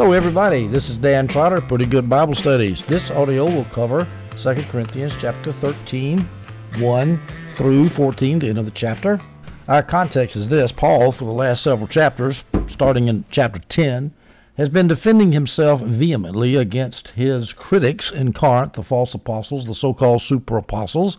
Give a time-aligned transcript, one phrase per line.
[0.00, 0.66] Hello, everybody.
[0.66, 2.82] This is Dan Trotter, Pretty Good Bible Studies.
[2.88, 4.08] This audio will cover
[4.42, 6.26] 2 Corinthians chapter 13,
[6.78, 7.20] 1
[7.58, 9.20] through 14, the end of the chapter.
[9.68, 14.14] Our context is this Paul, for the last several chapters, starting in chapter 10,
[14.56, 19.92] has been defending himself vehemently against his critics in Corinth, the false apostles, the so
[19.92, 21.18] called super apostles.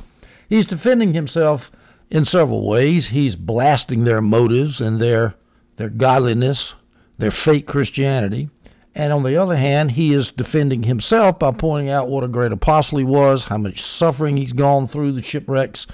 [0.49, 1.69] He's defending himself
[2.09, 3.09] in several ways.
[3.09, 5.35] He's blasting their motives and their,
[5.77, 6.73] their godliness,
[7.19, 8.49] their fake Christianity.
[8.93, 12.51] And on the other hand, he is defending himself by pointing out what a great
[12.51, 15.87] apostle he was, how much suffering he's gone through, the shipwrecks,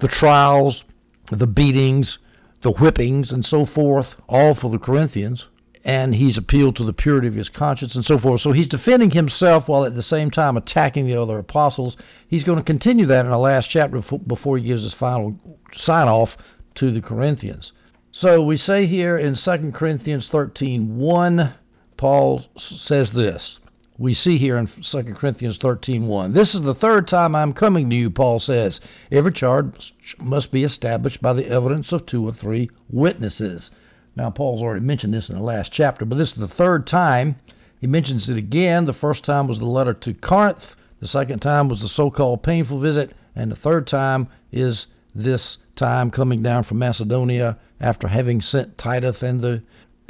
[0.00, 0.84] the trials,
[1.30, 2.18] the beatings,
[2.62, 5.46] the whippings, and so forth, all for the Corinthians.
[5.84, 8.42] And he's appealed to the purity of his conscience and so forth.
[8.42, 11.96] So he's defending himself while at the same time attacking the other apostles.
[12.28, 15.40] He's going to continue that in the last chapter before he gives his final
[15.74, 16.36] sign off
[16.76, 17.72] to the Corinthians.
[18.12, 21.54] So we say here in 2 Corinthians 13 1
[22.02, 23.60] Paul says this.
[23.96, 26.32] We see here in 2 Corinthians 13:1.
[26.32, 28.80] This is the third time I'm coming to you, Paul says.
[29.12, 33.70] Every charge must be established by the evidence of two or three witnesses.
[34.16, 37.36] Now, Paul's already mentioned this in the last chapter, but this is the third time.
[37.80, 38.84] He mentions it again.
[38.84, 40.74] The first time was the letter to Corinth.
[40.98, 46.10] The second time was the so-called painful visit, and the third time is this time
[46.10, 49.62] coming down from Macedonia after having sent Titus and the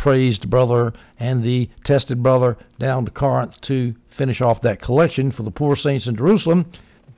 [0.03, 5.45] praised brother and the tested brother down to Corinth to finish off that collection for
[5.45, 6.67] the poor saints in Jerusalem.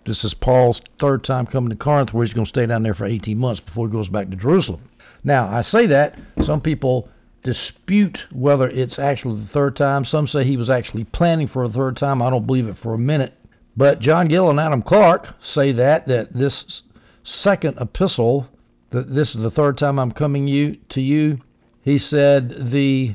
[0.05, 2.93] This is Paul's third time coming to Corinth, where he's going to stay down there
[2.93, 4.83] for 18 months before he goes back to Jerusalem.
[5.25, 6.19] Now, I say that.
[6.43, 7.09] Some people
[7.43, 10.05] dispute whether it's actually the third time.
[10.05, 12.21] Some say he was actually planning for a third time.
[12.21, 13.33] I don't believe it for a minute.
[13.79, 16.83] But John Gill and Adam Clarke say that, that this
[17.23, 18.47] second epistle,
[18.91, 21.41] that this is the third time I'm coming you to you,
[21.85, 23.15] he said the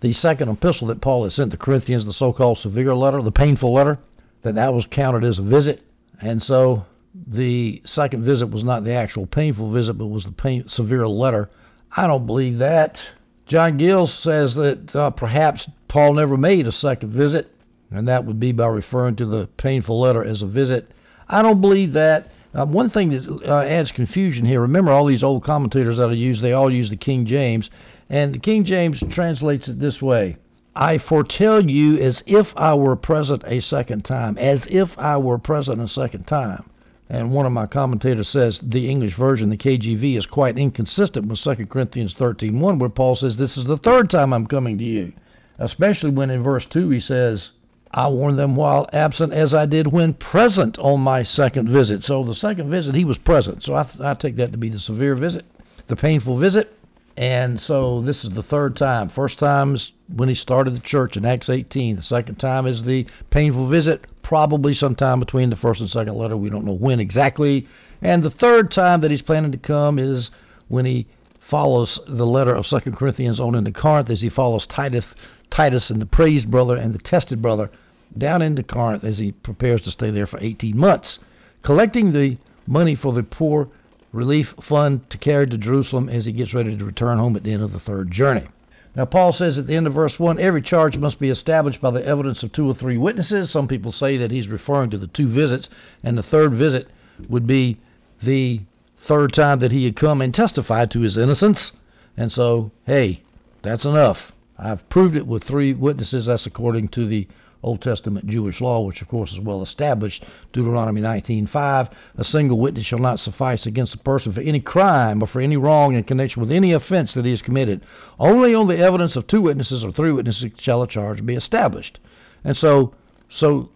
[0.00, 3.72] the second epistle that Paul had sent the Corinthians, the so-called severe letter, the painful
[3.72, 3.98] letter,
[4.42, 5.82] that that was counted as a visit,
[6.20, 6.84] and so
[7.26, 11.48] the second visit was not the actual painful visit, but was the pain, severe letter.
[11.96, 12.98] I don't believe that.
[13.46, 17.50] John Gill says that uh, perhaps Paul never made a second visit,
[17.90, 20.90] and that would be by referring to the painful letter as a visit.
[21.28, 22.30] I don't believe that.
[22.56, 26.12] Uh, one thing that uh, adds confusion here, remember all these old commentators that I
[26.12, 27.68] use, they all use the King James,
[28.08, 30.38] and the King James translates it this way
[30.74, 35.36] I foretell you as if I were present a second time, as if I were
[35.36, 36.64] present a second time.
[37.10, 41.38] And one of my commentators says the English version, the KJV, is quite inconsistent with
[41.38, 45.12] 2 Corinthians 13:1, where Paul says, This is the third time I'm coming to you.
[45.58, 47.50] Especially when in verse 2 he says,
[47.96, 52.04] I warned them while absent as I did when present on my second visit.
[52.04, 53.64] So the second visit, he was present.
[53.64, 55.46] So I, I take that to be the severe visit,
[55.86, 56.74] the painful visit.
[57.16, 59.08] And so this is the third time.
[59.08, 61.96] First time is when he started the church in Acts 18.
[61.96, 66.36] The second time is the painful visit, probably sometime between the first and second letter.
[66.36, 67.66] We don't know when exactly.
[68.02, 70.30] And the third time that he's planning to come is
[70.68, 71.06] when he
[71.40, 75.06] follows the letter of Second Corinthians on into Corinth as he follows Titus,
[75.48, 77.70] Titus and the praised brother and the tested brother
[78.16, 81.18] down into Corinth as he prepares to stay there for 18 months,
[81.62, 83.68] collecting the money for the poor
[84.12, 87.52] relief fund to carry to Jerusalem as he gets ready to return home at the
[87.52, 88.46] end of the third journey.
[88.94, 91.90] Now, Paul says at the end of verse 1 every charge must be established by
[91.90, 93.50] the evidence of two or three witnesses.
[93.50, 95.68] Some people say that he's referring to the two visits,
[96.02, 96.88] and the third visit
[97.28, 97.78] would be
[98.22, 98.62] the
[99.06, 101.72] third time that he had come and testified to his innocence.
[102.16, 103.22] And so, hey,
[103.62, 104.32] that's enough.
[104.58, 106.24] I've proved it with three witnesses.
[106.24, 107.28] That's according to the
[107.62, 110.24] Old Testament Jewish law, which of course is well established.
[110.52, 115.26] Deuteronomy 19:5, a single witness shall not suffice against a person for any crime or
[115.26, 117.80] for any wrong in connection with any offense that he has committed.
[118.18, 121.98] Only on the evidence of two witnesses or three witnesses shall a charge be established.
[122.44, 122.92] And so,
[123.28, 123.70] so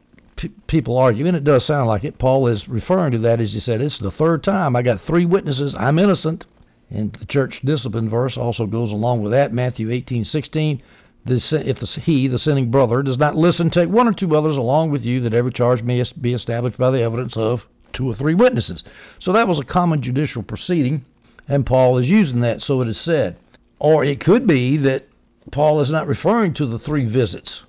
[0.66, 2.18] people argue, and it does sound like it.
[2.18, 5.26] Paul is referring to that as he said, "It's the third time I got three
[5.26, 5.74] witnesses.
[5.76, 6.46] I'm innocent."
[6.92, 9.52] And the church discipline verse also goes along with that.
[9.52, 10.80] Matthew 18:16
[11.24, 14.56] the, if the, he, the sinning brother, does not listen, take one or two others
[14.56, 18.14] along with you, that every charge may be established by the evidence of two or
[18.14, 18.84] three witnesses.
[19.18, 21.04] So that was a common judicial proceeding,
[21.48, 23.36] and Paul is using that, so it is said.
[23.78, 25.08] Or it could be that
[25.50, 27.62] Paul is not referring to the three visits.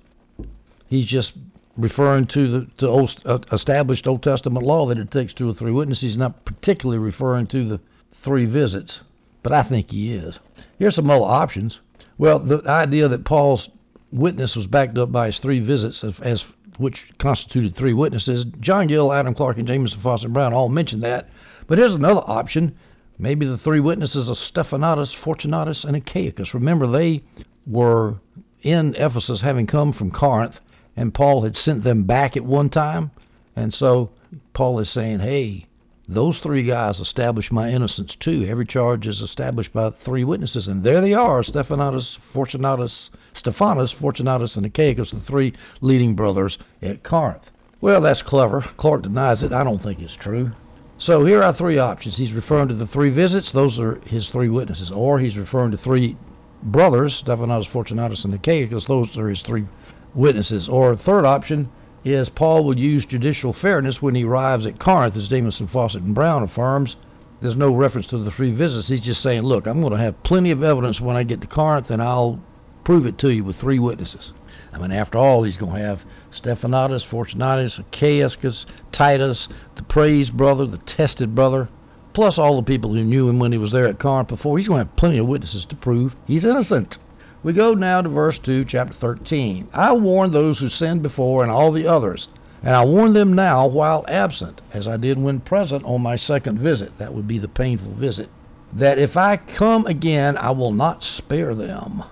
[0.88, 1.32] He's just
[1.76, 5.54] referring to the to old, uh, established Old Testament law that it takes two or
[5.54, 6.02] three witnesses.
[6.02, 7.80] He's not particularly referring to the
[8.22, 9.00] three visits,
[9.42, 10.38] but I think he is.
[10.78, 11.80] Here's some other options.
[12.18, 13.68] Well, the idea that Paul's
[14.10, 16.44] witness was backed up by his three visits, as, as
[16.78, 18.44] which constituted three witnesses.
[18.60, 21.28] John Gill, Adam Clarke, and Jamieson Fausset Brown all mentioned that.
[21.66, 22.76] But here's another option.
[23.18, 26.54] Maybe the three witnesses are Stephanatus, Fortunatus, and Achaicus.
[26.54, 27.22] Remember, they
[27.66, 28.16] were
[28.62, 30.60] in Ephesus, having come from Corinth,
[30.96, 33.10] and Paul had sent them back at one time.
[33.54, 34.10] And so
[34.54, 35.66] Paul is saying, hey,
[36.14, 38.44] those three guys established my innocence too.
[38.48, 44.56] Every charge is established by three witnesses, and there they are: Stephanos, Fortunatus, Stephanas, Fortunatus,
[44.56, 47.50] and Achaicus, the three leading brothers at Corinth.
[47.80, 48.62] Well, that's clever.
[48.76, 49.52] Clarke denies it.
[49.52, 50.52] I don't think it's true.
[50.98, 52.16] So here are three options.
[52.16, 55.76] He's referring to the three visits; those are his three witnesses, or he's referring to
[55.76, 56.16] three
[56.62, 59.66] brothers, Stephanos, Fortunatus, and Achaicus; those are his three
[60.14, 60.68] witnesses.
[60.68, 61.70] Or third option
[62.04, 66.14] is Paul would use judicial fairness when he arrives at Corinth, as Jamieson, Fausset, and
[66.14, 66.96] Brown affirms.
[67.40, 68.88] There's no reference to the three visits.
[68.88, 71.46] He's just saying, look, I'm going to have plenty of evidence when I get to
[71.46, 72.40] Corinth, and I'll
[72.84, 74.32] prove it to you with three witnesses.
[74.72, 80.66] I mean, after all, he's going to have Stephanos, Fortunatus, Achaicus, Titus, the praised brother,
[80.66, 81.68] the tested brother,
[82.12, 84.58] plus all the people who knew him when he was there at Corinth before.
[84.58, 86.98] He's going to have plenty of witnesses to prove he's innocent.
[87.44, 89.68] We go now to verse 2, chapter 13.
[89.72, 92.28] I warned those who sinned before and all the others,
[92.62, 96.60] and I warn them now while absent, as I did when present on my second
[96.60, 96.96] visit.
[96.98, 98.28] That would be the painful visit.
[98.72, 102.04] That if I come again, I will not spare them.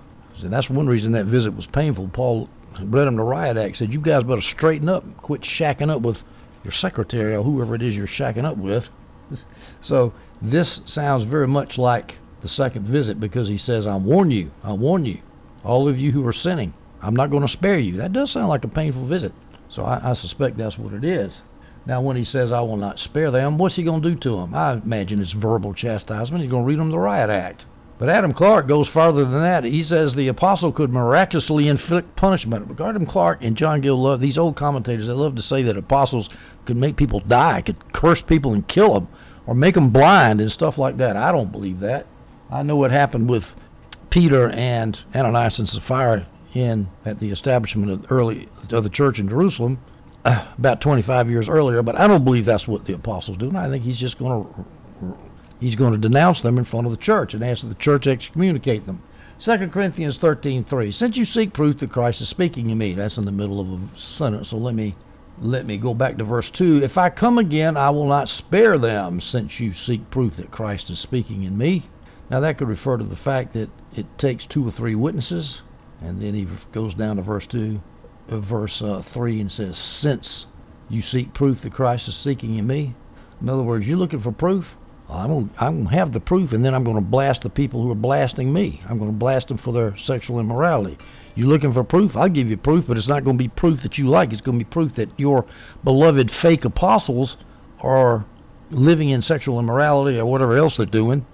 [0.42, 2.08] That's one reason that visit was painful.
[2.08, 2.48] Paul
[2.82, 6.18] read them the riot act, said, You guys better straighten up, quit shacking up with
[6.64, 8.88] your secretary or whoever it is you're shacking up with.
[9.80, 10.12] So
[10.42, 14.72] this sounds very much like the second visit because he says, I warn you, I
[14.72, 15.20] warn you,
[15.64, 17.96] all of you who are sinning, I'm not going to spare you.
[17.96, 19.32] That does sound like a painful visit.
[19.68, 21.42] So I, I suspect that's what it is.
[21.86, 24.36] Now, when he says, I will not spare them, what's he going to do to
[24.36, 24.54] them?
[24.54, 26.42] I imagine it's verbal chastisement.
[26.42, 27.64] He's going to read them the riot act.
[27.98, 29.64] But Adam Clarke goes farther than that.
[29.64, 32.68] He says the apostle could miraculously inflict punishment.
[32.68, 35.06] But Adam Clarke and John Gill love these old commentators.
[35.06, 36.30] They love to say that apostles
[36.64, 39.08] could make people die, could curse people and kill them,
[39.46, 41.16] or make them blind and stuff like that.
[41.16, 42.06] I don't believe that.
[42.52, 43.44] I know what happened with
[44.10, 49.20] Peter and Ananias and Sapphira in at the establishment of the early of the church
[49.20, 49.78] in Jerusalem
[50.24, 51.82] uh, about 25 years earlier.
[51.82, 53.48] But I don't believe that's what the apostles do.
[53.48, 54.66] And I think he's just going to
[55.60, 58.08] he's going to denounce them in front of the church and ask that the church
[58.08, 59.02] excommunicate them.
[59.38, 63.26] 2 Corinthians 13:3 Since you seek proof that Christ is speaking in me, that's in
[63.26, 64.48] the middle of a sentence.
[64.48, 64.96] So let me
[65.40, 66.82] let me go back to verse 2.
[66.82, 70.90] If I come again, I will not spare them, since you seek proof that Christ
[70.90, 71.84] is speaking in me.
[72.30, 75.62] Now that could refer to the fact that it takes two or three witnesses,
[76.00, 77.80] and then he goes down to verse 2,
[78.28, 80.46] uh, verse uh, 3, and says, Since
[80.88, 82.94] you seek proof that Christ is seeking in me.
[83.40, 84.66] In other words, you're looking for proof.
[85.08, 87.90] I'm going to have the proof, and then I'm going to blast the people who
[87.90, 88.80] are blasting me.
[88.88, 90.98] I'm going to blast them for their sexual immorality.
[91.34, 92.16] You're looking for proof?
[92.16, 94.30] I'll give you proof, but it's not going to be proof that you like.
[94.30, 95.46] It's going to be proof that your
[95.82, 97.36] beloved fake apostles
[97.80, 98.24] are
[98.70, 101.26] living in sexual immorality or whatever else they're doing,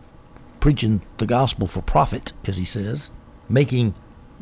[0.67, 3.13] preaching the gospel for profit, as he says,
[3.49, 3.95] making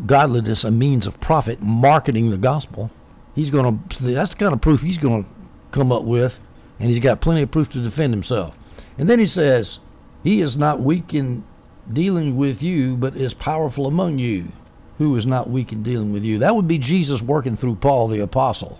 [0.06, 2.90] godliness a means of profit, marketing the gospel.
[3.34, 4.14] He's going to.
[4.14, 5.30] That's the kind of proof he's going to
[5.70, 6.38] come up with,
[6.80, 8.54] and he's got plenty of proof to defend himself.
[8.96, 9.80] And then he says,
[10.22, 11.44] He is not weak in
[11.92, 14.50] dealing with you, but is powerful among you.
[14.96, 16.38] Who is not weak in dealing with you?
[16.38, 18.78] That would be Jesus working through Paul the apostle.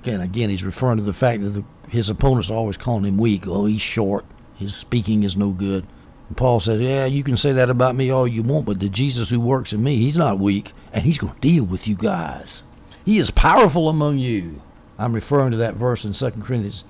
[0.00, 3.18] Again, again, he's referring to the fact that the, his opponents are always calling him
[3.18, 3.46] weak.
[3.46, 4.24] Oh, he's short.
[4.54, 5.86] His speaking is no good.
[6.34, 9.28] Paul says, Yeah, you can say that about me all you want, but the Jesus
[9.28, 12.62] who works in me, he's not weak, and he's going to deal with you guys.
[13.04, 14.60] He is powerful among you.
[14.98, 16.84] I'm referring to that verse in 2 Corinthians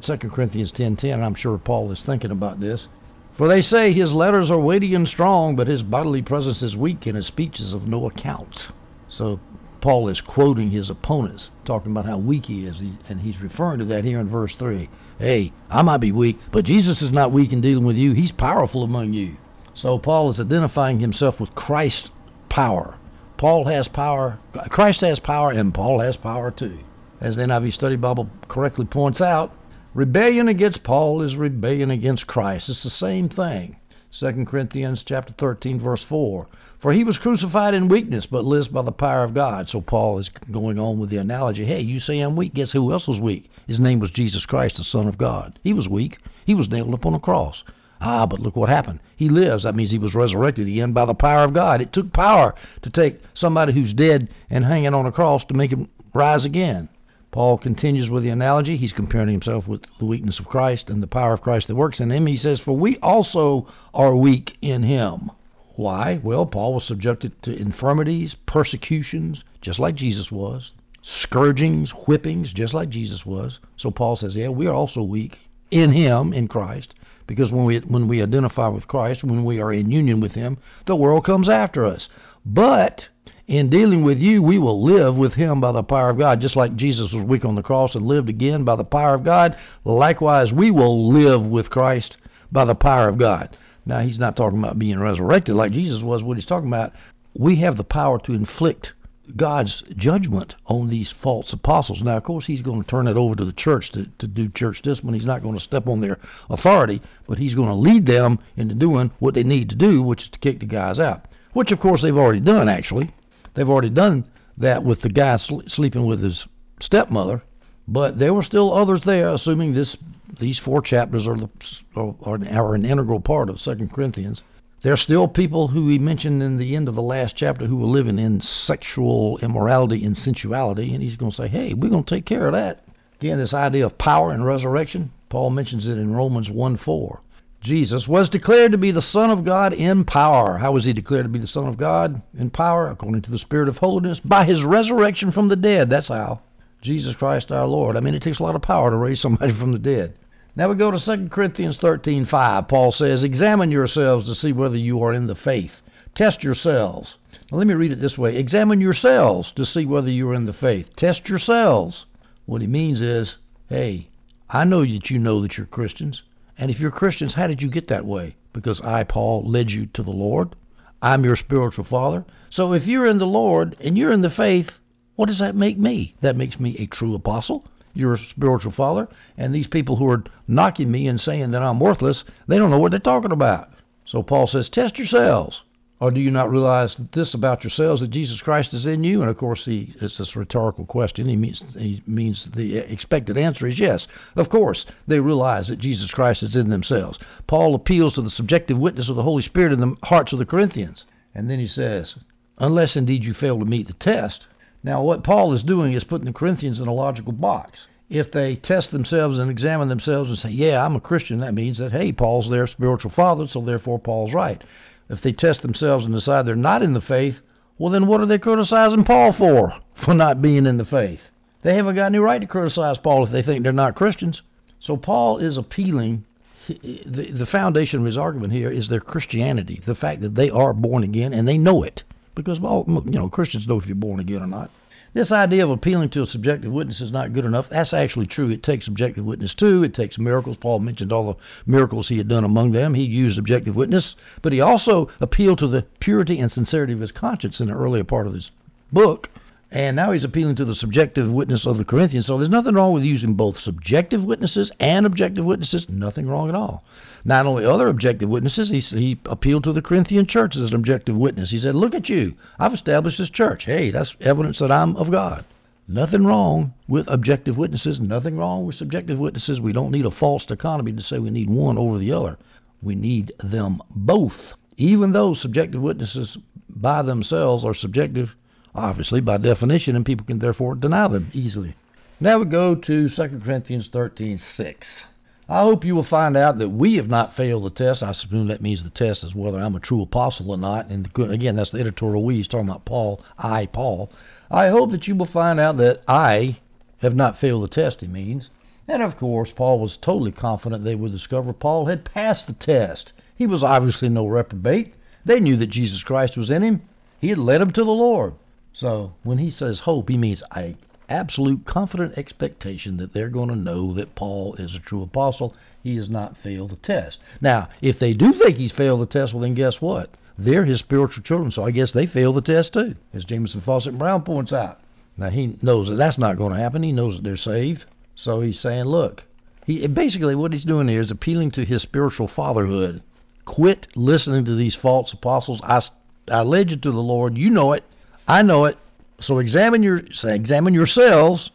[0.00, 2.88] 2 Corinthians 10:10, and I'm sure Paul is thinking about this.
[3.36, 7.06] For they say his letters are weighty and strong, but his bodily presence is weak
[7.06, 8.68] and his speech is of no account.
[9.08, 9.40] So
[9.84, 13.84] Paul is quoting his opponents, talking about how weak he is, and he's referring to
[13.84, 14.88] that here in verse 3.
[15.18, 18.12] Hey, I might be weak, but Jesus is not weak in dealing with you.
[18.12, 19.36] He's powerful among you.
[19.74, 22.10] So Paul is identifying himself with Christ's
[22.48, 22.96] power.
[23.36, 24.38] Paul has power,
[24.70, 26.78] Christ has power, and Paul has power too
[27.20, 29.52] as the NIV Study Bible correctly points out,
[29.94, 32.68] rebellion against Paul is rebellion against Christ.
[32.68, 33.76] It's the same thing.
[34.16, 36.46] 2 Corinthians chapter 13 verse 4.
[36.78, 39.68] For he was crucified in weakness, but lives by the power of God.
[39.68, 41.64] So Paul is going on with the analogy.
[41.64, 42.54] Hey, you say I'm weak.
[42.54, 43.50] Guess who else was weak?
[43.66, 45.58] His name was Jesus Christ, the Son of God.
[45.64, 46.18] He was weak.
[46.44, 47.64] He was nailed upon a cross.
[48.00, 49.00] Ah, but look what happened.
[49.16, 49.64] He lives.
[49.64, 51.80] That means he was resurrected again by the power of God.
[51.80, 55.72] It took power to take somebody who's dead and hanging on a cross to make
[55.72, 56.88] him rise again.
[57.34, 58.76] Paul continues with the analogy.
[58.76, 61.98] He's comparing himself with the weakness of Christ and the power of Christ that works
[61.98, 62.26] in him.
[62.26, 65.32] He says, For we also are weak in him.
[65.74, 66.20] Why?
[66.22, 70.70] Well, Paul was subjected to infirmities, persecutions, just like Jesus was,
[71.02, 73.58] scourgings, whippings, just like Jesus was.
[73.76, 75.40] So Paul says, Yeah, we are also weak
[75.72, 76.94] in him, in Christ,
[77.26, 80.56] because when we when we identify with Christ, when we are in union with him,
[80.86, 82.08] the world comes after us.
[82.46, 83.08] But
[83.46, 86.40] In dealing with you, we will live with him by the power of God.
[86.40, 89.22] Just like Jesus was weak on the cross and lived again by the power of
[89.22, 92.16] God, likewise, we will live with Christ
[92.50, 93.56] by the power of God.
[93.84, 96.22] Now, he's not talking about being resurrected like Jesus was.
[96.22, 96.94] What he's talking about,
[97.34, 98.94] we have the power to inflict
[99.36, 102.02] God's judgment on these false apostles.
[102.02, 104.48] Now, of course, he's going to turn it over to the church to, to do
[104.48, 105.12] church discipline.
[105.12, 108.74] He's not going to step on their authority, but he's going to lead them into
[108.74, 111.26] doing what they need to do, which is to kick the guys out.
[111.52, 113.12] Which, of course, they've already done, actually.
[113.54, 114.26] They've already done
[114.58, 116.46] that with the guy sl- sleeping with his
[116.80, 117.42] stepmother,
[117.88, 119.96] but there were still others there, assuming this
[120.38, 121.48] these four chapters are, the,
[121.94, 124.42] are, are an integral part of Second Corinthians.
[124.82, 127.76] There are still people who he mentioned in the end of the last chapter who
[127.76, 132.04] were living in sexual immorality and sensuality, and he's going to say, hey, we're going
[132.04, 132.84] to take care of that.
[133.20, 137.20] Again, this idea of power and resurrection, Paul mentions it in Romans 1 4.
[137.64, 140.58] Jesus was declared to be the Son of God in power.
[140.58, 142.90] How was he declared to be the Son of God in power?
[142.90, 145.88] According to the Spirit of holiness, by his resurrection from the dead.
[145.88, 146.40] That's how.
[146.82, 147.96] Jesus Christ our Lord.
[147.96, 150.12] I mean, it takes a lot of power to raise somebody from the dead.
[150.54, 152.68] Now we go to 2 Corinthians 13:5.
[152.68, 155.80] Paul says, "Examine yourselves to see whether you are in the faith.
[156.14, 157.16] Test yourselves."
[157.50, 160.44] Now let me read it this way: Examine yourselves to see whether you are in
[160.44, 160.94] the faith.
[160.96, 162.04] Test yourselves.
[162.44, 163.38] What he means is,
[163.70, 164.08] hey,
[164.50, 166.20] I know that you know that you're Christians,
[166.58, 168.36] and if you're Christians, how did you get that way?
[168.52, 170.54] Because I, Paul, led you to the Lord.
[171.02, 172.24] I'm your spiritual father.
[172.50, 174.70] So if you're in the Lord and you're in the faith,
[175.16, 176.14] what does that make me?
[176.20, 179.08] That makes me a true apostle your spiritual father,
[179.38, 182.78] and these people who are knocking me and saying that I'm worthless, they don't know
[182.78, 183.70] what they're talking about.
[184.04, 185.62] So Paul says, test yourselves.
[186.00, 189.20] Or do you not realize this about yourselves that Jesus Christ is in you?
[189.20, 191.28] And of course, he, it's this rhetorical question.
[191.28, 194.06] He means he means the expected answer is yes.
[194.36, 197.18] Of course, they realize that Jesus Christ is in themselves.
[197.46, 200.46] Paul appeals to the subjective witness of the Holy Spirit in the hearts of the
[200.46, 202.16] Corinthians, and then he says,
[202.58, 204.46] unless indeed you fail to meet the test,
[204.84, 207.86] now, what Paul is doing is putting the Corinthians in a logical box.
[208.10, 211.78] If they test themselves and examine themselves and say, Yeah, I'm a Christian, that means
[211.78, 214.62] that, hey, Paul's their spiritual father, so therefore Paul's right.
[215.08, 217.40] If they test themselves and decide they're not in the faith,
[217.78, 219.74] well, then what are they criticizing Paul for?
[219.94, 221.20] For not being in the faith.
[221.62, 224.42] They haven't got any right to criticize Paul if they think they're not Christians.
[224.80, 226.24] So Paul is appealing.
[226.66, 230.72] The, the foundation of his argument here is their Christianity, the fact that they are
[230.72, 232.02] born again and they know it
[232.34, 234.70] because all you know Christians know if you're born again or not.
[235.14, 237.68] This idea of appealing to a subjective witness is not good enough.
[237.68, 238.50] That's actually true.
[238.50, 239.84] It takes objective witness too.
[239.84, 240.56] It takes miracles.
[240.56, 241.38] Paul mentioned all the
[241.70, 242.94] miracles he had done among them.
[242.94, 247.12] He used objective witness, but he also appealed to the purity and sincerity of his
[247.12, 248.50] conscience in the earlier part of his
[248.92, 249.30] book.
[249.70, 252.26] And now he's appealing to the subjective witness of the Corinthians.
[252.26, 255.88] So there's nothing wrong with using both subjective witnesses and objective witnesses.
[255.88, 256.82] Nothing wrong at all.
[257.24, 261.16] Not only other objective witnesses, he, he appealed to the Corinthian church as an objective
[261.16, 261.50] witness.
[261.50, 262.34] He said, Look at you.
[262.58, 263.64] I've established this church.
[263.64, 265.44] Hey, that's evidence that I'm of God.
[265.88, 268.00] Nothing wrong with objective witnesses.
[268.00, 269.60] Nothing wrong with subjective witnesses.
[269.60, 272.36] We don't need a false dichotomy to say we need one over the other.
[272.82, 274.54] We need them both.
[274.76, 276.36] Even though subjective witnesses
[276.68, 278.34] by themselves are subjective
[278.74, 281.76] obviously by definition, and people can therefore deny them easily.
[282.20, 285.04] Now we go to 2 Corinthians 13:6.
[285.46, 288.02] I hope you will find out that we have not failed the test.
[288.02, 290.88] I assume that means the test is whether I'm a true apostle or not.
[290.88, 292.36] And again, that's the editorial we.
[292.36, 294.10] He's talking about Paul, I, Paul.
[294.50, 296.58] I hope that you will find out that I
[296.98, 298.48] have not failed the test, he means.
[298.88, 303.12] And of course, Paul was totally confident they would discover Paul had passed the test.
[303.36, 304.94] He was obviously no reprobate.
[305.26, 306.82] They knew that Jesus Christ was in him.
[307.20, 308.34] He had led them to the Lord.
[308.72, 310.76] So when he says hope, he means a
[311.08, 315.54] absolute confident expectation that they're going to know that Paul is a true apostle.
[315.82, 317.18] He has not failed the test.
[317.40, 320.10] Now, if they do think he's failed the test, well, then guess what?
[320.38, 323.96] They're his spiritual children, so I guess they failed the test too, as Jamieson Fausset
[323.98, 324.80] Brown points out.
[325.16, 326.82] Now, he knows that that's not going to happen.
[326.82, 327.84] He knows that they're saved.
[328.16, 329.24] So he's saying, look,
[329.64, 333.02] he basically what he's doing here is appealing to his spiritual fatherhood.
[333.44, 335.60] Quit listening to these false apostles.
[335.62, 335.82] I,
[336.28, 337.36] I led you to the Lord.
[337.36, 337.84] You know it.
[338.26, 338.78] I know it.
[339.24, 341.50] So examine your examine yourselves,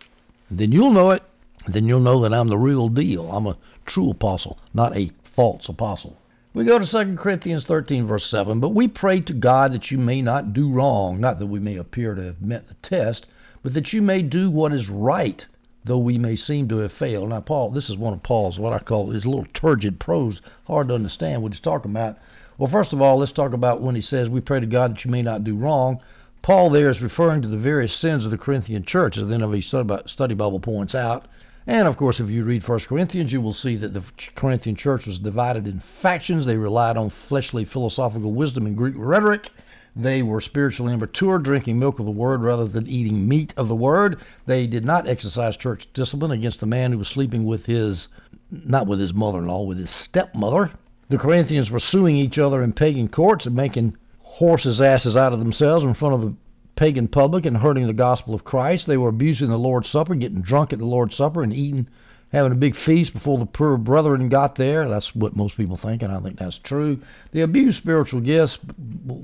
[0.49, 1.21] then you'll know it.
[1.67, 3.31] Then you'll know that I'm the real deal.
[3.31, 6.17] I'm a true apostle, not a false apostle.
[6.55, 8.59] We go to 2 Corinthians 13, verse 7.
[8.59, 11.75] But we pray to God that you may not do wrong, not that we may
[11.75, 13.27] appear to have met the test,
[13.61, 15.45] but that you may do what is right,
[15.85, 17.29] though we may seem to have failed.
[17.29, 20.88] Now, Paul, this is one of Paul's, what I call his little turgid prose, hard
[20.88, 22.17] to understand what he's talking about.
[22.57, 25.05] Well, first of all, let's talk about when he says, We pray to God that
[25.05, 26.01] you may not do wrong.
[26.50, 30.10] Paul there is referring to the various sins of the Corinthian church, as the NIV
[30.10, 31.27] Study Bible points out.
[31.68, 34.01] And of course, if you read 1 Corinthians, you will see that the
[34.34, 36.48] Corinthian church was divided in factions.
[36.48, 39.51] They relied on fleshly philosophical wisdom and Greek rhetoric.
[39.96, 43.75] They were spiritually immature, drinking milk of the word rather than eating meat of the
[43.75, 44.18] word.
[44.48, 48.08] They did not exercise church discipline against the man who was sleeping with his,
[48.50, 50.72] not with his mother in law, with his stepmother.
[51.10, 53.98] The Corinthians were suing each other in pagan courts and making
[54.39, 56.34] horses' asses out of themselves in front of the
[56.77, 58.88] pagan public and hurting the gospel of Christ.
[58.88, 61.88] They were abusing the Lord's Supper, getting drunk at the Lord's Supper, and eating
[62.31, 64.88] having a big feast before the poor brethren got there.
[64.88, 67.01] That's what most people think, and I think that's true.
[67.34, 68.58] They abuse spiritual gifts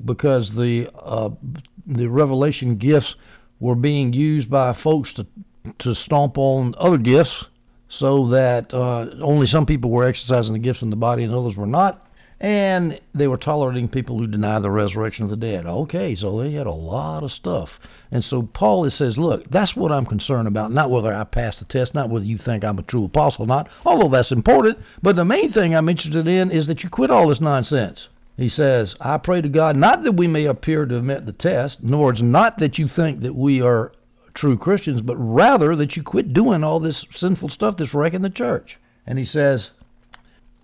[0.04, 1.30] because the uh,
[1.88, 3.16] the revelation gifts
[3.62, 5.26] were being used by folks to
[5.80, 7.46] to stomp on other gifts,
[7.88, 11.56] so that uh, only some people were exercising the gifts in the body and others
[11.56, 12.05] were not
[12.40, 15.66] and they were tolerating people who denied the resurrection of the dead.
[15.66, 17.80] Okay, so they had a lot of stuff.
[18.12, 21.66] And so Paul says, look, that's what I'm concerned about, not whether I pass the
[21.66, 24.80] test, not whether you think I'm a true apostle or not, although that's important.
[25.02, 28.10] But the main thing I'm interested in is that you quit all this nonsense.
[28.38, 31.32] He says, I pray to God not that we may appear to have met the
[31.32, 33.94] test, nor it's not that you think that we are
[34.34, 38.30] true Christians, but rather that you quit doing all this sinful stuff that's wrecking the
[38.30, 38.78] church.
[39.08, 39.72] And he says,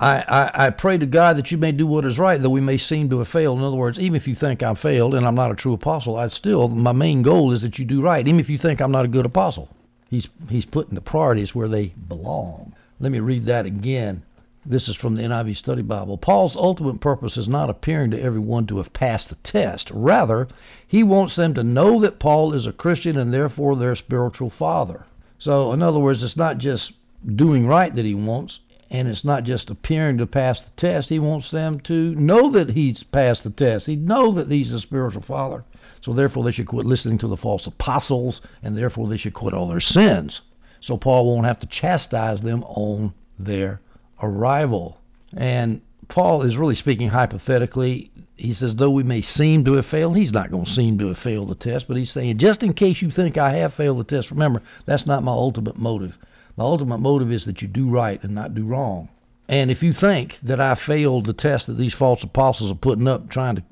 [0.01, 2.60] I, I, I pray to God that you may do what is right, though we
[2.60, 3.60] may seem to have failed.
[3.60, 6.17] In other words, even if you think I've failed and I'm not a true apostle,
[6.17, 8.91] I still my main goal is that you do right, even if you think I'm
[8.91, 9.70] not a good apostle.
[10.10, 12.74] He's he's putting the priorities where they belong.
[13.00, 14.24] Let me read that again.
[14.65, 16.17] This is from the NIV Study Bible.
[16.17, 19.91] Paul's ultimate purpose is not appearing to everyone to have passed the test.
[19.91, 20.48] Rather,
[20.88, 25.05] he wants them to know that Paul is a Christian and therefore their spiritual father.
[25.38, 26.93] So, in other words, it's not just
[27.36, 28.60] doing right that he wants,
[28.91, 31.07] and it's not just appearing to pass the test.
[31.07, 33.86] He wants them to know that he's passed the test.
[33.86, 35.63] He know that he's a spiritual father.
[36.01, 39.53] So therefore, they should quit listening to the false apostles, and therefore they should quit
[39.53, 40.41] all their sins.
[40.81, 43.79] So Paul won't have to chastise them on their
[44.21, 44.98] arrival.
[45.38, 48.12] And Paul is really speaking hypothetically.
[48.36, 51.07] He says, though we may seem to have failed, he's not going to seem to
[51.07, 54.00] have failed the test, but he's saying, just in case you think I have failed
[54.00, 56.18] the test, remember, that's not my ultimate motive.
[56.61, 59.09] My ultimate motive is that you do right and not do wrong.
[59.50, 63.07] And if you think that I failed the test that these false apostles are putting
[63.07, 63.63] up, trying to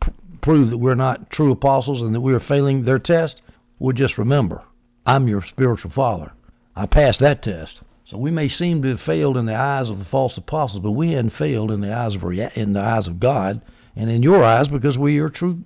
[0.00, 0.10] pr-
[0.42, 3.40] prove that we're not true apostles and that we are failing their test,
[3.78, 4.60] well, just remember,
[5.06, 6.32] I'm your spiritual father.
[6.76, 7.80] I passed that test.
[8.04, 10.90] So we may seem to have failed in the eyes of the false apostles, but
[10.90, 13.62] we hadn't failed in the eyes of rea- in the eyes of God
[13.96, 15.64] and in your eyes because we're your true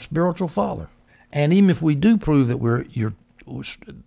[0.00, 0.88] spiritual father.
[1.32, 3.12] And even if we do prove that we're your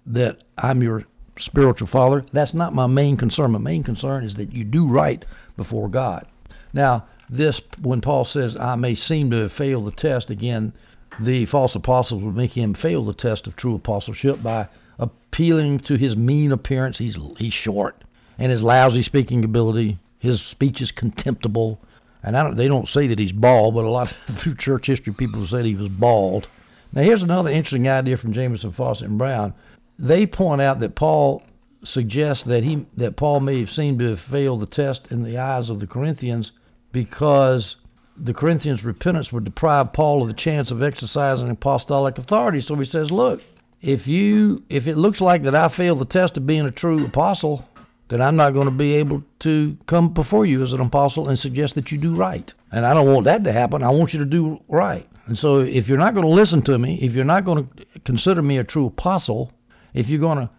[0.05, 1.03] that I'm your
[1.39, 2.25] spiritual father.
[2.31, 3.51] That's not my main concern.
[3.51, 5.23] My main concern is that you do right
[5.57, 6.27] before God.
[6.73, 10.73] Now, this, when Paul says, I may seem to failed the test, again,
[11.19, 15.95] the false apostles would make him fail the test of true apostleship by appealing to
[15.95, 16.97] his mean appearance.
[16.97, 18.03] He's, he's short,
[18.37, 19.99] and his lousy speaking ability.
[20.19, 21.79] His speech is contemptible.
[22.23, 24.87] And I don't, they don't say that he's bald, but a lot of through church
[24.87, 26.47] history people said he was bald.
[26.91, 29.53] Now, here's another interesting idea from Jamieson, Fausset, and Brown
[29.99, 31.43] they point out that Paul
[31.83, 35.37] suggests that he that Paul may have seemed to have failed the test in the
[35.37, 36.51] eyes of the Corinthians
[36.91, 37.75] because
[38.17, 42.59] the Corinthians' repentance would deprive Paul of the chance of exercising apostolic authority.
[42.61, 43.41] So he says, look,
[43.81, 47.05] if you if it looks like that I failed the test of being a true
[47.05, 47.65] apostle,
[48.09, 51.37] then I'm not going to be able to come before you as an apostle and
[51.37, 52.53] suggest that you do right.
[52.71, 53.83] And I don't want that to happen.
[53.83, 55.07] I want you to do right.
[55.27, 57.85] And so if you're not going to listen to me, if you're not going to
[58.03, 59.51] consider me a true apostle,
[59.93, 60.49] if you're going to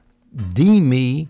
[0.55, 1.29] deem me,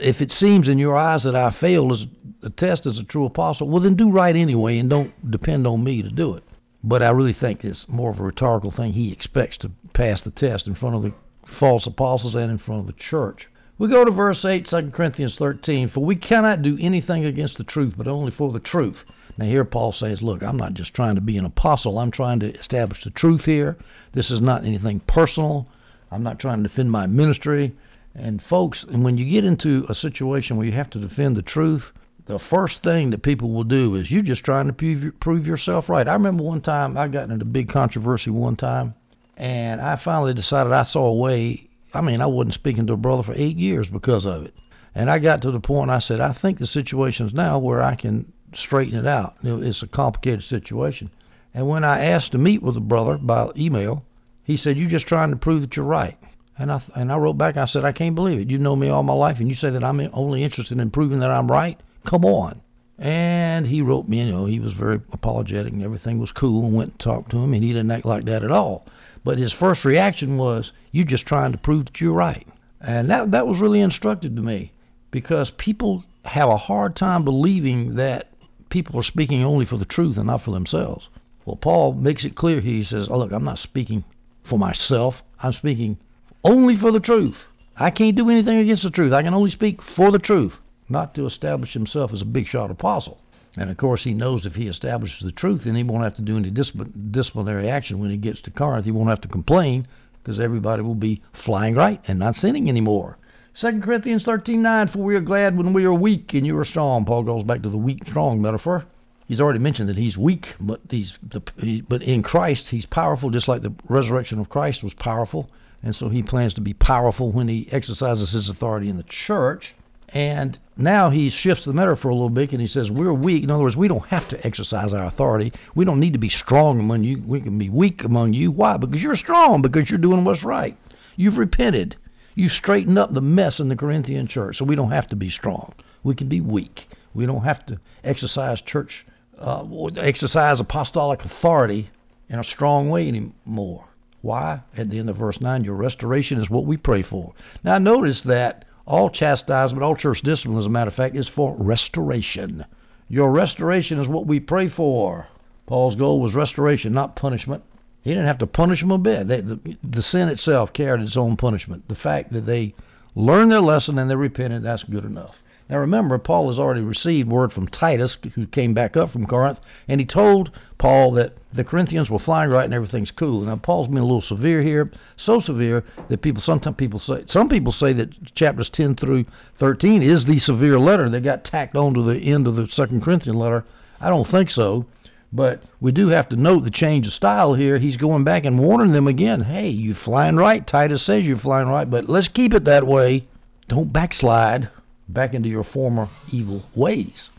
[0.00, 2.06] if it seems in your eyes that I failed as
[2.42, 5.84] a test as a true apostle, well, then do right anyway and don't depend on
[5.84, 6.44] me to do it.
[6.82, 8.92] But I really think it's more of a rhetorical thing.
[8.92, 11.12] He expects to pass the test in front of the
[11.46, 13.48] false apostles and in front of the church.
[13.76, 15.88] We go to verse 8, 2 Corinthians 13.
[15.88, 19.04] For we cannot do anything against the truth, but only for the truth.
[19.36, 22.38] Now, here Paul says, Look, I'm not just trying to be an apostle, I'm trying
[22.40, 23.76] to establish the truth here.
[24.12, 25.66] This is not anything personal.
[26.14, 27.74] I'm not trying to defend my ministry.
[28.14, 31.42] And folks, and when you get into a situation where you have to defend the
[31.42, 31.90] truth,
[32.26, 36.06] the first thing that people will do is you're just trying to prove, yourself right.
[36.06, 38.94] I remember one time I got into a big controversy one time,
[39.36, 41.68] and I finally decided I saw a way.
[41.92, 44.54] I mean, I wasn't speaking to a brother for eight years because of it.
[44.94, 47.96] And I got to the point I said, I think the situation's now where I
[47.96, 49.34] can straighten it out.
[49.42, 51.10] It's a complicated situation.
[51.52, 54.04] And when I asked to meet with a brother by email,
[54.44, 56.16] he said, "You're just trying to prove that you're right."
[56.56, 57.56] And I and I wrote back.
[57.56, 58.50] I said, "I can't believe it.
[58.50, 61.20] You know me all my life, and you say that I'm only interested in proving
[61.20, 61.80] that I'm right.
[62.04, 62.60] Come on."
[62.98, 64.20] And he wrote me.
[64.20, 66.66] You know, he was very apologetic, and everything was cool.
[66.66, 68.86] And went and talked to him, and he didn't act like that at all.
[69.24, 72.46] But his first reaction was, "You're just trying to prove that you're right."
[72.80, 74.72] And that that was really instructive to me
[75.10, 78.28] because people have a hard time believing that
[78.68, 81.08] people are speaking only for the truth and not for themselves.
[81.44, 82.60] Well, Paul makes it clear.
[82.60, 84.04] He says, oh, look, I'm not speaking
[84.44, 85.22] for myself.
[85.40, 85.98] I'm speaking
[86.44, 87.36] only for the truth.
[87.76, 89.12] I can't do anything against the truth.
[89.12, 92.70] I can only speak for the truth, not to establish himself as a big shot
[92.70, 93.18] apostle.
[93.56, 96.22] And of course, he knows if he establishes the truth, then he won't have to
[96.22, 98.84] do any disciplinary action when he gets to Corinth.
[98.84, 99.86] He won't have to complain
[100.22, 103.18] because everybody will be flying right and not sinning anymore.
[103.54, 107.04] 2 Corinthians 13:9 For we are glad when we are weak and you are strong.
[107.04, 108.84] Paul goes back to the weak strong metaphor.
[109.26, 111.40] He's already mentioned that he's weak, but he's the,
[111.88, 115.48] but in Christ he's powerful, just like the resurrection of Christ was powerful.
[115.82, 119.74] And so he plans to be powerful when he exercises his authority in the church.
[120.08, 123.42] And now he shifts the metaphor a little bit and he says, We're weak.
[123.42, 125.52] In other words, we don't have to exercise our authority.
[125.74, 127.22] We don't need to be strong among you.
[127.26, 128.50] We can be weak among you.
[128.50, 128.76] Why?
[128.76, 130.76] Because you're strong, because you're doing what's right.
[131.16, 131.96] You've repented.
[132.34, 134.58] You've straightened up the mess in the Corinthian church.
[134.58, 135.74] So we don't have to be strong.
[136.02, 136.88] We can be weak.
[137.12, 139.06] We don't have to exercise church,
[139.38, 139.64] uh,
[139.96, 141.90] exercise apostolic authority
[142.28, 143.86] in a strong way anymore.
[144.22, 144.62] Why?
[144.76, 147.34] At the end of verse 9, your restoration is what we pray for.
[147.62, 151.54] Now, notice that all chastisement, all church discipline, as a matter of fact, is for
[151.58, 152.64] restoration.
[153.08, 155.26] Your restoration is what we pray for.
[155.66, 157.62] Paul's goal was restoration, not punishment.
[158.02, 159.28] He didn't have to punish them a bit.
[159.28, 161.88] They, the, the sin itself carried its own punishment.
[161.88, 162.74] The fact that they
[163.14, 165.36] learned their lesson and they repented, that's good enough.
[165.70, 169.60] Now remember, Paul has already received word from Titus, who came back up from Corinth,
[169.88, 173.40] and he told Paul that the Corinthians were flying right and everything's cool.
[173.40, 177.48] Now Paul's been a little severe here, so severe that people sometimes people say some
[177.48, 179.24] people say that chapters 10 through
[179.58, 183.02] 13 is the severe letter that got tacked on to the end of the Second
[183.02, 183.64] Corinthian letter.
[184.00, 184.84] I don't think so.
[185.32, 187.78] But we do have to note the change of style here.
[187.78, 189.40] He's going back and warning them again.
[189.40, 190.64] Hey, you're flying right.
[190.64, 193.26] Titus says you're flying right, but let's keep it that way.
[193.66, 194.68] Don't backslide
[195.08, 197.30] back into your former evil ways.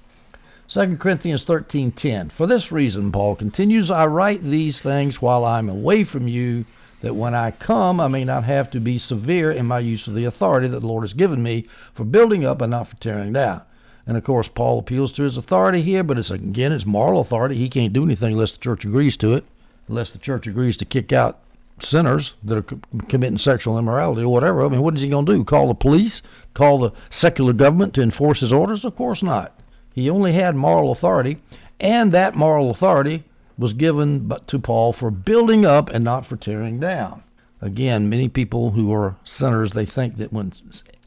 [0.67, 6.03] 2 Corinthians 13:10 For this reason Paul continues I write these things while I'm away
[6.03, 6.65] from you
[7.01, 10.15] that when I come I may not have to be severe in my use of
[10.15, 13.33] the authority that the Lord has given me for building up and not for tearing
[13.33, 13.61] down.
[14.07, 17.57] And of course Paul appeals to his authority here, but it's again it's moral authority.
[17.57, 19.45] He can't do anything unless the church agrees to it,
[19.87, 21.39] unless the church agrees to kick out
[21.81, 24.63] sinners that are committing sexual immorality or whatever.
[24.63, 25.43] I mean, what is he going to do?
[25.43, 26.21] Call the police?
[26.53, 28.85] Call the secular government to enforce his orders?
[28.85, 29.59] Of course not.
[29.93, 31.41] He only had moral authority,
[31.79, 33.23] and that moral authority
[33.57, 37.23] was given to Paul for building up and not for tearing down.
[37.65, 40.53] Again, many people who are sinners, they think that when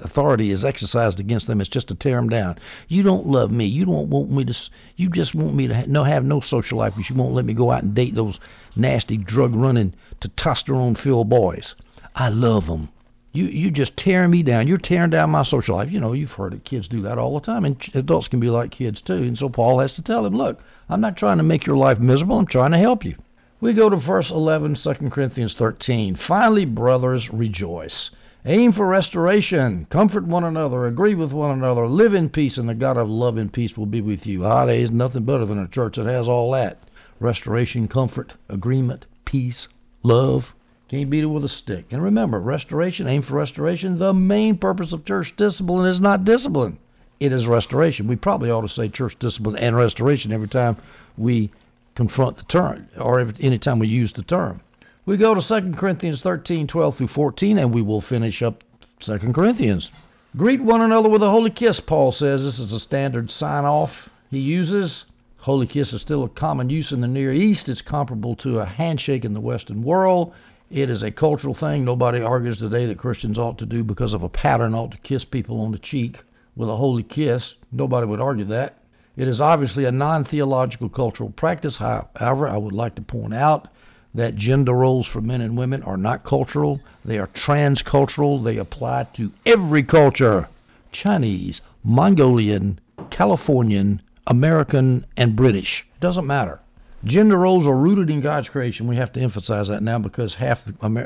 [0.00, 2.58] authority is exercised against them, it's just to tear them down.
[2.88, 3.66] You don't love me.
[3.66, 4.70] You don't want me to.
[4.96, 7.44] You just want me to ha- no have no social life because you won't let
[7.44, 8.40] me go out and date those
[8.74, 11.76] nasty drug running testosterone filled boys.
[12.16, 12.88] I love them.
[13.32, 14.66] You you just tearing me down.
[14.66, 15.92] You're tearing down my social life.
[15.92, 16.64] You know, you've heard it.
[16.64, 19.14] Kids do that all the time, and adults can be like kids too.
[19.14, 22.00] And so Paul has to tell him, look, I'm not trying to make your life
[22.00, 22.36] miserable.
[22.36, 23.14] I'm trying to help you.
[23.60, 26.14] We go to verse 11, 2 Corinthians 13.
[26.14, 28.10] Finally, brothers, rejoice.
[28.44, 29.86] Aim for restoration.
[29.90, 30.86] Comfort one another.
[30.86, 31.88] Agree with one another.
[31.88, 34.46] Live in peace, and the God of love and peace will be with you.
[34.46, 36.78] Ah, there is nothing better than a church that has all that
[37.18, 39.66] restoration, comfort, agreement, peace,
[40.04, 40.54] love.
[40.88, 41.86] Can't beat it with a stick.
[41.90, 43.98] And remember, restoration, aim for restoration.
[43.98, 46.78] The main purpose of church discipline is not discipline,
[47.18, 48.06] it is restoration.
[48.06, 50.76] We probably ought to say church discipline and restoration every time
[51.16, 51.50] we
[51.98, 54.61] confront the term or any time we use the term.
[55.04, 58.62] We go to 2 Corinthians 13, 12 through 14, and we will finish up
[59.00, 59.90] 2 Corinthians.
[60.37, 62.44] Greet one another with a holy kiss, Paul says.
[62.44, 65.06] This is a standard sign off he uses.
[65.38, 67.68] Holy kiss is still a common use in the Near East.
[67.68, 70.32] It's comparable to a handshake in the Western world.
[70.70, 71.84] It is a cultural thing.
[71.84, 75.24] Nobody argues today that Christians ought to do because of a pattern, ought to kiss
[75.24, 76.20] people on the cheek
[76.54, 77.54] with a holy kiss.
[77.72, 78.77] Nobody would argue that.
[79.18, 81.78] It is obviously a non theological cultural practice.
[81.78, 83.66] However, I would like to point out
[84.14, 88.44] that gender roles for men and women are not cultural, they are transcultural.
[88.44, 90.46] They apply to every culture
[90.92, 92.78] Chinese, Mongolian,
[93.11, 95.85] Californian, American, and British.
[95.96, 96.61] It doesn't matter.
[97.02, 98.87] Gender roles are rooted in God's creation.
[98.87, 100.61] We have to emphasize that now because half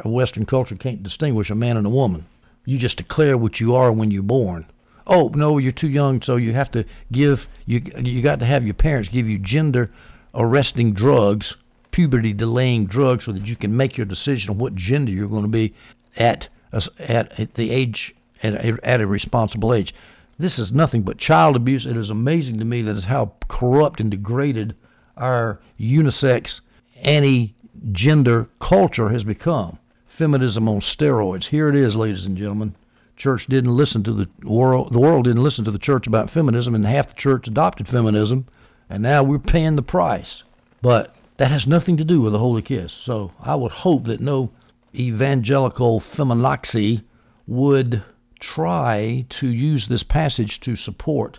[0.04, 2.26] Western culture can't distinguish a man and a woman.
[2.66, 4.66] You just declare what you are when you're born.
[5.06, 8.64] Oh no, you're too young, so you have to give you you got to have
[8.64, 9.90] your parents give you gender
[10.34, 11.56] arresting drugs,
[11.90, 15.42] puberty delaying drugs, so that you can make your decision on what gender you're going
[15.42, 15.74] to be
[16.16, 19.94] at at, at the age at, at a responsible age.
[20.38, 21.86] This is nothing but child abuse.
[21.86, 24.74] It is amazing to me that is how corrupt and degraded
[25.16, 26.62] our unisex,
[27.02, 29.78] anti-gender culture has become.
[30.08, 31.46] Feminism on steroids.
[31.46, 32.74] Here it is, ladies and gentlemen.
[33.22, 34.92] Church didn't listen to the world.
[34.92, 38.46] The world didn't listen to the church about feminism, and half the church adopted feminism,
[38.90, 40.42] and now we're paying the price.
[40.80, 42.92] But That has nothing to do with the holy kiss.
[42.92, 44.50] So I would hope that no
[44.92, 47.04] evangelical feminazi
[47.46, 48.02] would
[48.40, 51.38] try to use this passage to support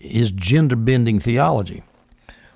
[0.00, 1.84] his gender bending theology.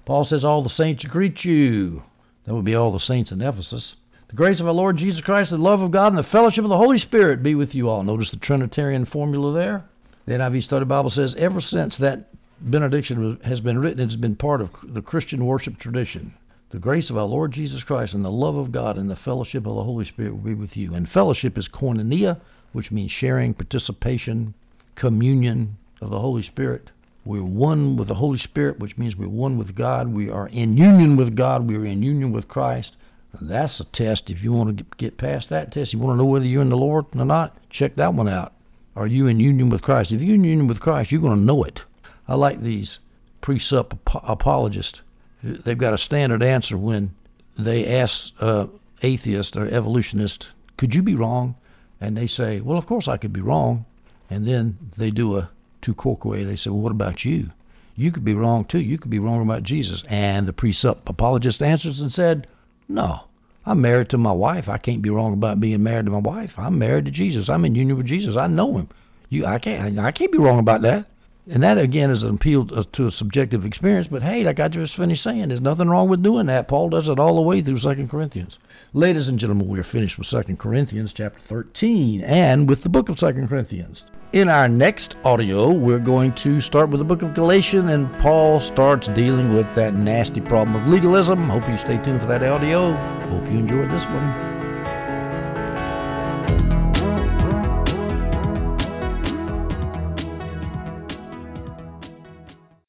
[0.05, 2.03] Paul says, All the saints greet you.
[2.45, 3.95] That would be all the saints in Ephesus.
[4.35, 6.69] The grace of our Lord Jesus Christ, the love of God, and the fellowship of
[6.69, 8.03] the Holy Spirit be with you all.
[8.03, 9.85] Notice the Trinitarian formula there.
[10.27, 14.61] The NIV Study Bible says, Ever since that benediction has been written, it's been part
[14.61, 16.35] of the Christian worship tradition.
[16.71, 19.69] The grace of our Lord Jesus Christ and the love of God and the fellowship
[19.69, 20.95] of the Holy Spirit will be with you.
[20.95, 22.41] And fellowship is koinonia,
[22.73, 24.55] which means sharing, participation,
[24.97, 26.91] communion of the Holy Spirit.
[27.25, 30.13] We're one with the Holy Spirit, which means we're one with God.
[30.13, 31.69] We are in union with God.
[31.69, 32.97] We are in union with Christ.
[33.41, 34.31] That's a test.
[34.31, 36.69] If you want to get past that test, you want to know whether you're in
[36.69, 38.53] the Lord or not, check that one out.
[38.97, 40.13] Are you in union with Christ?
[40.13, 41.83] If you're in union with Christ, you're going to know it.
[42.29, 43.01] I like these
[43.43, 45.01] presup apologists.
[45.43, 47.15] They've got a standard answer when
[47.59, 48.67] they ask uh,
[49.03, 51.57] atheist or evolutionist, "Could you be wrong?"
[52.01, 53.85] And they say, "Well, of course I could be wrong."
[54.31, 55.51] And then they do a
[55.83, 56.47] tu quoque.
[56.47, 57.51] They say, "Well, what about you?
[57.97, 58.81] You could be wrong too.
[58.81, 62.47] You could be wrong about Jesus." And the presup apologist answers and said,
[62.89, 63.21] "No,
[63.65, 64.69] I'm married to my wife.
[64.69, 66.53] I can't be wrong about being married to my wife.
[66.59, 67.49] I'm married to Jesus.
[67.49, 68.37] I'm in union with Jesus.
[68.37, 68.89] I know him.
[69.31, 71.07] You, I can't, I can't be wrong about that.
[71.47, 74.09] And that again is an appeal to a subjective experience.
[74.11, 76.69] But hey, like I just finished saying, there's nothing wrong with doing that.
[76.69, 78.59] Paul does it all the way through Second Corinthians.
[78.95, 83.11] Ladies and gentlemen, we are finished with Second Corinthians chapter 13 and with the book
[83.11, 84.05] of Second Corinthians.
[84.33, 88.59] In our next audio, we're going to start with the book of Galatians, and Paul
[88.59, 91.49] starts dealing with that nasty problem of legalism.
[91.51, 92.95] Hope you stay tuned for that audio.
[93.29, 94.54] Hope you enjoyed this one.